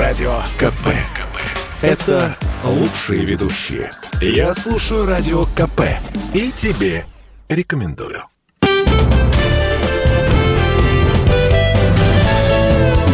[0.00, 0.86] Радио КП.
[1.14, 1.36] КП.
[1.82, 3.90] Это лучшие ведущие.
[4.22, 5.82] Я слушаю Радио КП.
[6.34, 7.04] И тебе
[7.50, 8.22] рекомендую.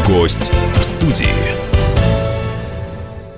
[0.06, 1.26] Гость в студии.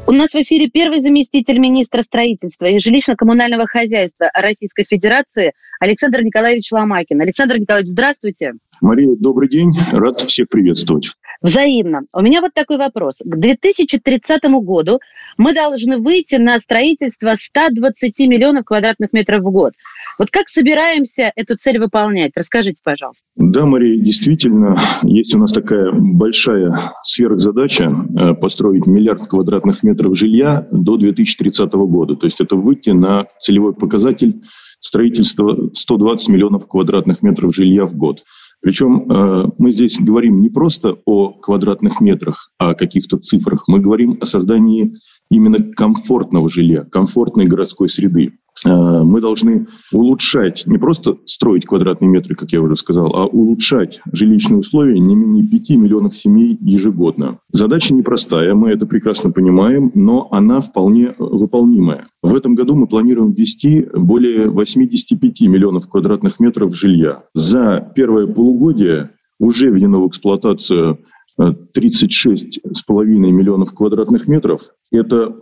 [0.07, 6.71] У нас в эфире первый заместитель министра строительства и жилищно-коммунального хозяйства Российской Федерации Александр Николаевич
[6.71, 7.21] Ломакин.
[7.23, 8.53] Александр Николаевич, здравствуйте.
[8.83, 9.73] Мария, добрый день.
[9.93, 11.13] Рад всех приветствовать.
[11.41, 12.03] Взаимно.
[12.13, 13.17] У меня вот такой вопрос.
[13.25, 14.99] К 2030 году
[15.37, 19.73] мы должны выйти на строительство 120 миллионов квадратных метров в год.
[20.19, 22.33] Вот как собираемся эту цель выполнять?
[22.35, 23.23] Расскажите, пожалуйста.
[23.37, 27.85] Да, Мария, действительно, есть у нас такая большая сверхзадача
[28.19, 32.17] э, построить миллиард квадратных метров жилья до 2030 года.
[32.17, 34.43] То есть это выйти на целевой показатель
[34.81, 38.25] строительства 120 миллионов квадратных метров жилья в год.
[38.61, 43.69] Причем э, мы здесь говорим не просто о квадратных метрах, а о каких-то цифрах.
[43.69, 44.95] Мы говорим о создании
[45.31, 48.33] именно комфортного жилья, комфортной городской среды.
[48.67, 54.01] Э, мы должны улучшать, не просто строить квадратные метры, как я уже сказал, а улучшать
[54.13, 57.39] жилищные условия не менее 5 миллионов семей ежегодно.
[57.51, 62.09] Задача непростая, мы это прекрасно понимаем, но она вполне выполнимая.
[62.23, 67.25] В этом году мы планируем ввести более 85 миллионов квадратных метров жилья.
[67.35, 70.99] За первое полугодие уже введено в эксплуатацию
[71.39, 74.63] 36,5 э, миллионов квадратных метров.
[74.91, 75.35] Это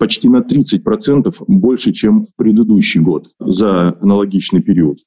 [0.00, 4.98] почти на 30% больше, чем в предыдущий год за аналогичный период.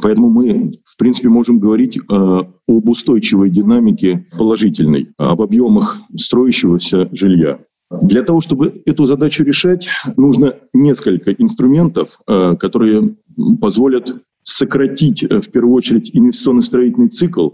[0.00, 7.58] Поэтому мы, в принципе, можем говорить э, об устойчивой динамике положительной, об объемах строящегося жилья.
[7.90, 13.16] Для того, чтобы эту задачу решать, нужно несколько инструментов, э, которые
[13.60, 17.50] позволят сократить, э, в первую очередь, инвестиционно-строительный цикл,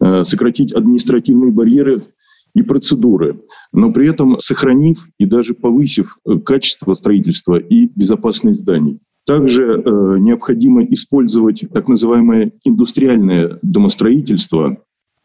[0.00, 2.04] э, сократить административные барьеры
[2.54, 3.40] и процедуры,
[3.72, 9.00] но при этом сохранив и даже повысив э, качество строительства и безопасность зданий.
[9.26, 14.78] Также э, необходимо использовать так называемое индустриальное домостроительство,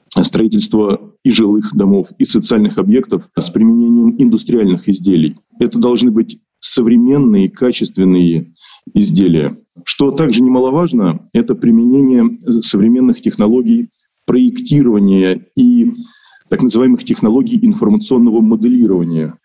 [0.09, 5.35] строительство и жилых домов, и социальных объектов с применением индустриальных изделий.
[5.59, 8.53] Это должны быть современные, качественные
[8.93, 9.57] изделия.
[9.83, 13.89] Что также немаловажно, это применение современных технологий
[14.25, 15.93] проектирования и
[16.49, 19.35] так называемых технологий информационного моделирования.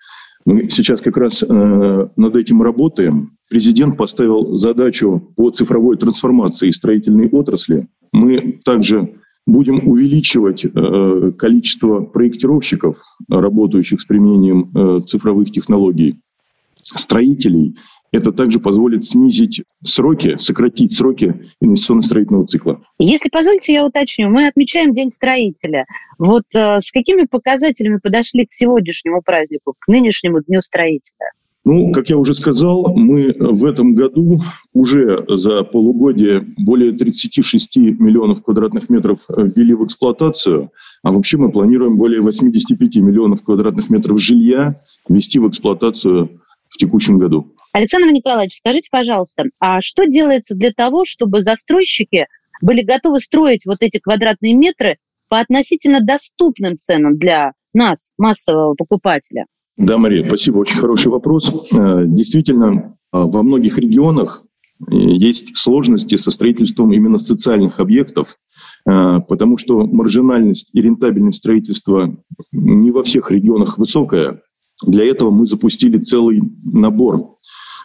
[0.45, 3.37] Мы сейчас как раз э, над этим работаем.
[3.49, 7.89] Президент поставил задачу по цифровой трансформации строительной отрасли.
[8.13, 9.15] Мы также
[9.47, 12.99] будем увеличивать э, количество проектировщиков,
[13.29, 16.21] работающих с применением э, цифровых технологий,
[16.83, 17.77] строителей
[18.15, 22.81] это также позволит снизить сроки, сократить сроки инвестиционно-строительного цикла.
[22.99, 24.31] Если позволите, я уточню.
[24.31, 25.87] Мы отмечаем День строителя.
[26.19, 31.33] Вот э, с какими показателями подошли к сегодняшнему празднику, к нынешнему Дню строителя?
[31.65, 34.43] Ну, как я уже сказал, мы в этом году
[34.75, 40.71] уже за полугодие более 36 миллионов квадратных метров ввели в эксплуатацию,
[41.03, 44.77] а вообще мы планируем более 85 миллионов квадратных метров жилья
[45.09, 47.55] ввести в эксплуатацию в текущем году.
[47.75, 52.29] Александр Николаевич, скажите, пожалуйста, а что делается для того, чтобы застройщики
[52.63, 54.99] были готовы строить вот эти квадратные метры
[55.29, 59.47] по относительно доступным ценам для нас, массового покупателя?
[59.77, 60.59] Да, Мария, спасибо.
[60.59, 61.53] Очень хороший вопрос.
[61.73, 64.45] Э, действительно, э, во многих регионах
[64.79, 68.37] э, есть сложности со строительством именно социальных объектов,
[68.85, 72.15] потому что маржинальность и рентабельность строительства
[72.53, 74.43] не во всех регионах высокая.
[74.87, 77.35] Для этого мы запустили целый набор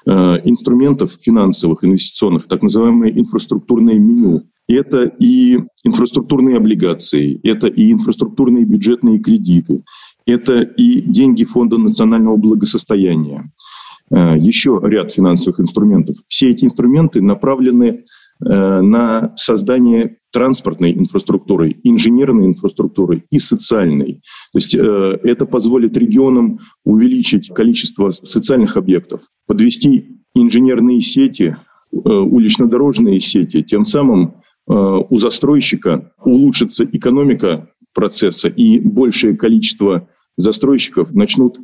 [0.07, 4.43] инструментов финансовых, инвестиционных, так называемое инфраструктурное меню.
[4.67, 9.83] Это и инфраструктурные облигации, это и инфраструктурные бюджетные кредиты,
[10.25, 13.51] это и деньги Фонда национального благосостояния.
[14.11, 16.15] Э, еще ряд финансовых инструментов.
[16.27, 18.03] Все эти инструменты направлены э,
[18.41, 24.21] на создание транспортной инфраструктуры, инженерной инфраструктуры и социальной.
[24.53, 31.57] То есть э, это позволит регионам увеличить количество социальных объектов, подвести инженерные сети,
[31.91, 34.35] э, улично-дорожные сети, тем самым
[34.69, 41.59] э, у застройщика улучшится экономика процесса и большее количество застройщиков начнут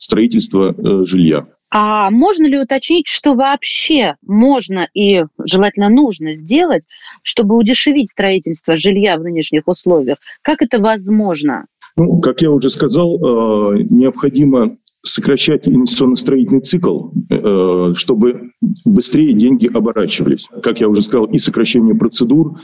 [0.00, 1.46] строительство э, жилья.
[1.72, 6.82] А можно ли уточнить, что вообще можно и желательно нужно сделать,
[7.22, 10.18] чтобы удешевить строительство жилья в нынешних условиях?
[10.42, 11.66] Как это возможно?
[11.96, 18.50] Ну, как я уже сказал, э, необходимо сокращать инвестиционно-строительный цикл, э, чтобы
[18.84, 20.48] быстрее деньги оборачивались.
[20.62, 22.58] Как я уже сказал, и сокращение процедур,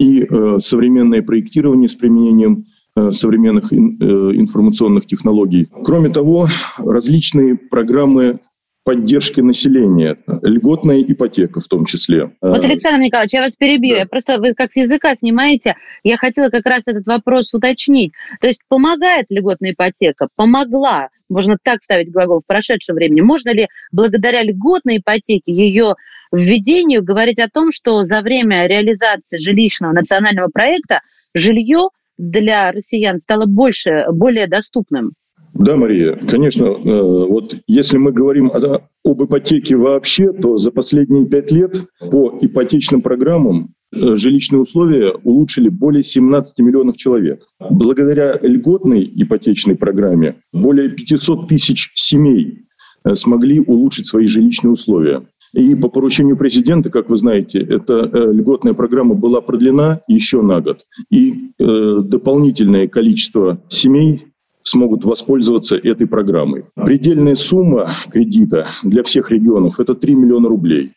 [0.00, 2.66] и э, современное проектирование с применением
[3.12, 5.68] современных информационных технологий.
[5.84, 6.48] Кроме того,
[6.78, 8.40] различные программы
[8.84, 12.32] поддержки населения, льготная ипотека в том числе.
[12.40, 13.96] Вот, Александр Николаевич, я вас перебью.
[13.96, 14.00] Да.
[14.00, 15.76] Я просто вы как с языка снимаете.
[16.04, 18.12] Я хотела как раз этот вопрос уточнить.
[18.40, 20.28] То есть помогает льготная ипотека?
[20.36, 21.08] Помогла.
[21.28, 23.20] Можно так ставить глагол в прошедшем времени.
[23.20, 25.96] Можно ли благодаря льготной ипотеке, ее
[26.32, 31.00] введению, говорить о том, что за время реализации жилищного национального проекта
[31.34, 35.12] жилье для россиян стало больше, более доступным?
[35.54, 36.66] Да, Мария, конечно.
[36.66, 43.00] Э, вот если мы говорим об ипотеке вообще, то за последние пять лет по ипотечным
[43.00, 47.44] программам э, жилищные условия улучшили более 17 миллионов человек.
[47.70, 52.66] Благодаря льготной ипотечной программе более 500 тысяч семей
[53.04, 55.22] э, смогли улучшить свои жилищные условия.
[55.52, 60.84] И по поручению президента, как вы знаете, эта льготная программа была продлена еще на год.
[61.10, 64.26] И э, дополнительное количество семей
[64.62, 66.66] смогут воспользоваться этой программой.
[66.74, 70.92] Предельная сумма кредита для всех регионов– это 3 миллиона рублей.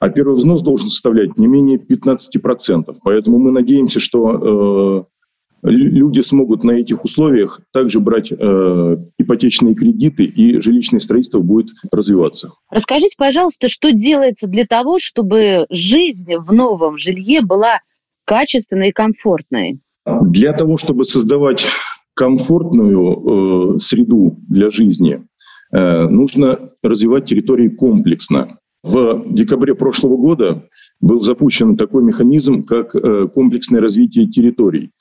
[0.00, 2.96] А первый взнос должен составлять не менее 15%.
[3.02, 5.13] Поэтому мы надеемся, что э,
[5.64, 12.52] люди смогут на этих условиях также брать э, ипотечные кредиты, и жилищное строительство будет развиваться.
[12.70, 17.80] Расскажите, пожалуйста, что делается для того, чтобы жизнь в новом жилье была
[18.26, 19.80] качественной и комфортной?
[20.04, 21.66] Для того, чтобы создавать
[22.14, 25.26] комфортную э, среду для жизни,
[25.72, 28.58] э, нужно развивать территории комплексно.
[28.82, 30.68] В декабре прошлого года
[31.00, 34.92] был запущен такой механизм, как э, комплексное развитие территорий.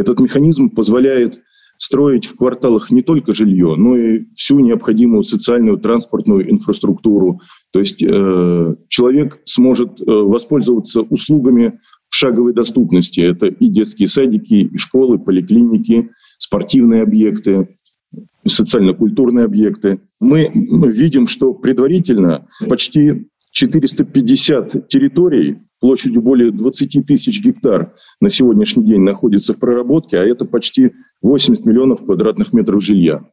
[0.00, 1.40] Этот механизм позволяет
[1.76, 7.40] строить в кварталах не только жилье, но и всю необходимую социальную транспортную инфраструктуру.
[7.72, 13.20] То есть э, человек сможет э, воспользоваться услугами в шаговой доступности.
[13.20, 17.78] Это и детские садики, и школы, поликлиники, спортивные объекты,
[18.46, 20.00] социально-культурные объекты.
[20.20, 29.00] Мы видим, что предварительно почти 450 территорий площадью более 20 тысяч гектар на сегодняшний день
[29.00, 30.92] находится в проработке, а это почти
[31.22, 33.24] 80 миллионов квадратных метров жилья.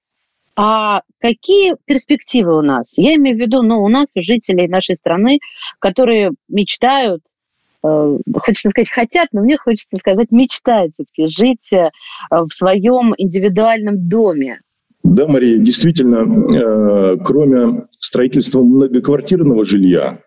[0.55, 2.93] А какие перспективы у нас?
[2.97, 5.39] Я имею в виду, ну, у нас жителей нашей страны,
[5.79, 7.21] которые мечтают
[7.83, 11.89] Э, хочется сказать, хотят, но мне хочется сказать, мечтают все-таки жить э,
[12.31, 14.61] в своем индивидуальном доме.
[15.07, 20.21] Да, Мария, действительно, э, кроме строительства многоквартирного жилья,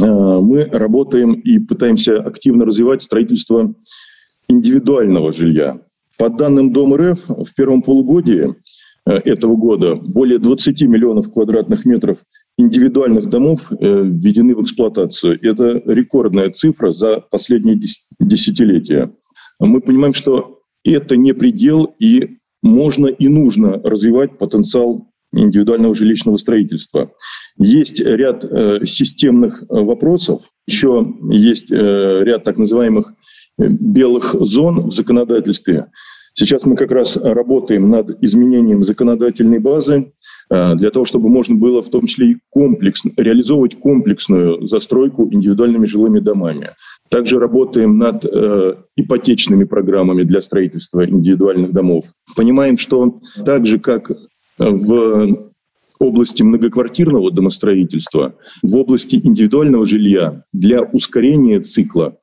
[0.00, 3.74] мы работаем и пытаемся активно развивать строительство
[4.48, 5.80] индивидуального жилья.
[6.18, 8.56] По данным Дом РФ, в первом полугодии
[9.04, 12.18] этого года более 20 миллионов квадратных метров
[12.56, 15.38] индивидуальных домов э, введены в эксплуатацию.
[15.42, 17.78] Это рекордная цифра за последние
[18.20, 19.12] десятилетия.
[19.58, 27.12] Мы понимаем, что это не предел, и можно и нужно развивать потенциал индивидуального жилищного строительства.
[27.58, 33.12] Есть ряд э, системных э, вопросов, еще есть ряд так называемых
[33.58, 35.86] белых зон в законодательстве.
[36.32, 41.82] Сейчас мы как раз работаем над изменением законодательной базы, Э, для того, чтобы можно было
[41.82, 46.70] в том числе и комплексно, реализовывать комплексную застройку индивидуальными жилыми домами.
[47.08, 52.06] Также работаем над э, ипотечными программами для строительства индивидуальных домов.
[52.36, 54.10] Понимаем, что так же, как
[54.58, 55.50] в
[55.98, 62.16] области многоквартирного домостроительства, в области индивидуального жилья для ускорения цикла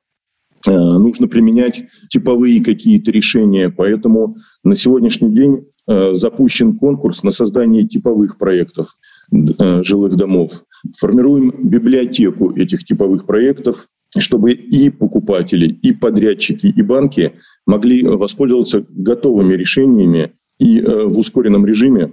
[0.66, 3.70] э, нужно применять типовые какие-то решения.
[3.70, 8.96] Поэтому на сегодняшний день Э, запущен конкурс на создание типовых проектов
[9.32, 10.64] э, жилых домов.
[10.98, 17.32] Формируем библиотеку этих типовых проектов, чтобы и покупатели, и подрядчики, и банки
[17.66, 22.12] могли воспользоваться готовыми решениями и э, в ускоренном режиме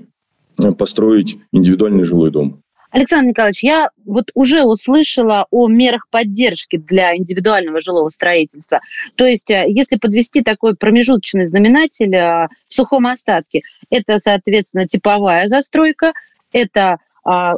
[0.78, 2.62] построить индивидуальный жилой дом.
[2.92, 8.82] Александр Николаевич, я вот уже услышала о мерах поддержки для индивидуального жилого строительства.
[9.16, 15.48] То есть, э, если подвести такой промежуточный знаменатель э, в сухом остатке, это, соответственно, типовая
[15.48, 16.14] застройка,
[16.52, 17.56] это а,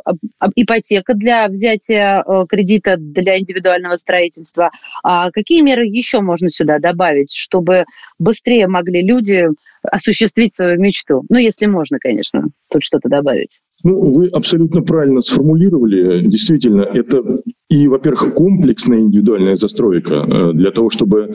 [0.56, 4.72] ипотека для взятия э, кредита для индивидуального строительства.
[5.04, 7.86] А какие меры еще можно сюда добавить, чтобы
[8.20, 9.46] быстрее могли люди
[9.84, 11.24] осуществить свою мечту?
[11.30, 13.62] Ну, если можно, конечно, тут что-то добавить.
[13.84, 16.26] Ну, вы абсолютно правильно сформулировали.
[16.26, 21.32] Действительно, это и, во-первых, комплексная индивидуальная застройка э, для того, чтобы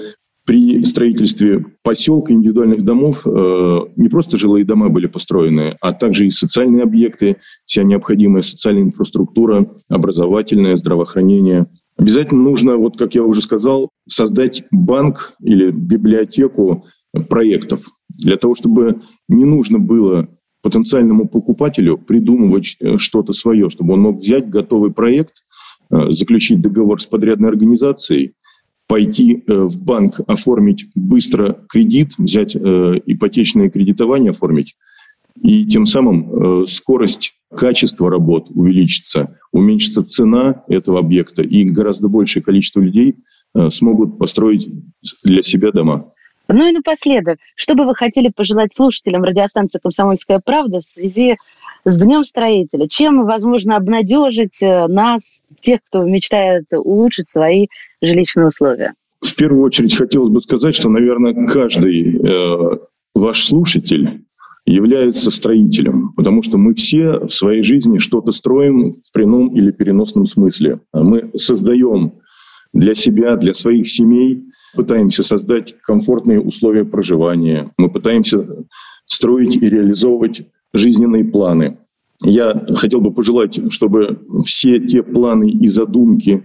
[0.47, 6.31] при строительстве поселка индивидуальных домов э, не просто жилые дома были построены, а также и
[6.31, 11.67] социальные объекты, вся необходимая социальная инфраструктура, образовательное, здравоохранение.
[11.99, 16.85] Обязательно нужно, вот как я уже сказал, создать банк или библиотеку
[17.29, 17.87] проектов.
[18.09, 20.29] для того, чтобы не нужно было
[20.67, 25.45] потенциальному покупателю придумывать э, что-то свое, чтобы он мог взять готовый проект,
[25.93, 28.33] э, заключить договор с подрядной организацией,
[28.89, 34.75] пойти э, в банк, оформить быстро кредит, взять ипотечное кредитование, оформить,
[35.41, 42.81] и тем самым скорость качество работ увеличится, уменьшится цена этого объекта, и гораздо большее количество
[42.81, 43.15] людей
[43.69, 44.69] смогут построить
[45.23, 46.11] для себя дома.
[46.49, 51.37] Ну и напоследок, что бы вы хотели пожелать слушателям радиостанции «Комсомольская правда» в связи
[51.85, 52.87] с Днем строителя?
[52.89, 57.67] Чем, возможно, обнадежить э, нас, тех, кто мечтает улучшить свои
[58.01, 58.95] жилищные условия?
[59.21, 62.79] В первую очередь хотелось бы сказать, что, наверное, каждый э,
[63.15, 64.23] ваш слушатель
[64.67, 70.27] является строителем, потому что мы все в своей жизни что-то строим в прямом или переносном
[70.27, 70.81] смысле.
[70.93, 72.15] Мы создаем
[72.73, 74.46] для себя, для своих семей
[74.77, 78.47] пытаемся создать комфортные условия проживания, мы пытаемся
[79.07, 81.79] строить и реализовывать жизненные планы.
[82.23, 86.45] Я хотел бы пожелать, чтобы все те планы и задумки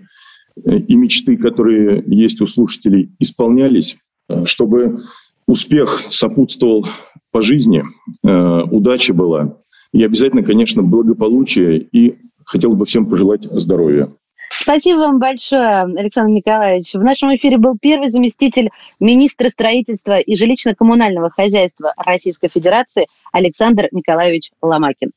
[0.66, 3.98] э, и мечты, которые есть у слушателей, исполнялись,
[4.28, 5.00] э, чтобы
[5.48, 6.88] успех сопутствовал
[7.32, 7.84] по жизни,
[8.24, 9.58] э, удача была,
[9.94, 14.10] и обязательно, конечно, благополучие, и хотел бы всем пожелать здоровья.
[14.52, 16.94] Спасибо вам большое, Александр Николаевич.
[16.94, 24.52] В нашем эфире был первый заместитель министра строительства и жилищно-коммунального хозяйства Российской Федерации Александр Николаевич
[24.62, 25.12] Ломакин.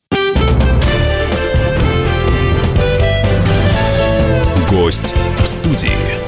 [4.71, 6.24] Гость в студии.